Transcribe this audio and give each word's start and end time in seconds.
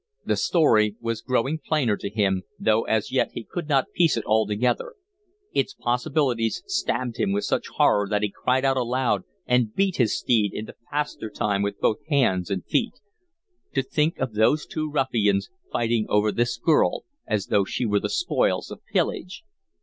The 0.25 0.35
story 0.35 0.95
was 0.99 1.21
growing 1.21 1.59
plainer 1.63 1.95
to 1.97 2.09
him, 2.09 2.41
though 2.57 2.81
as 2.85 3.11
yet 3.11 3.29
he 3.35 3.43
could 3.43 3.69
not 3.69 3.91
piece 3.93 4.17
it 4.17 4.25
all 4.25 4.47
together. 4.47 4.95
Its 5.53 5.75
possibilities 5.75 6.63
stabbed 6.65 7.17
him 7.17 7.31
with 7.33 7.43
such 7.43 7.67
horror 7.75 8.07
that 8.09 8.23
he 8.23 8.31
cried 8.31 8.65
out 8.65 8.77
aloud 8.77 9.25
and 9.45 9.75
beat 9.75 9.97
his 9.97 10.17
steed 10.17 10.55
into 10.55 10.73
faster 10.89 11.29
time 11.29 11.61
with 11.61 11.79
both 11.79 11.97
hands 12.09 12.49
and 12.49 12.65
feet. 12.65 12.93
To 13.75 13.83
think 13.83 14.17
of 14.17 14.33
those 14.33 14.65
two 14.65 14.89
ruffians 14.89 15.51
fighting 15.71 16.07
over 16.09 16.31
this 16.31 16.57
girl 16.57 17.05
as 17.27 17.45
though 17.53 17.63
she 17.63 17.85
were 17.85 17.99
the 17.99 18.09
spoils 18.09 18.71
of 18.71 18.83
pillage! 18.91 19.43